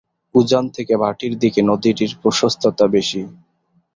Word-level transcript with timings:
উজান 0.35 0.65
থেকে 0.69 0.93
ভাটির 0.97 1.33
দিকে 1.39 1.59
নদীটির 1.61 2.11
প্রশস্ততা 2.21 2.85
বেশি। 2.87 3.21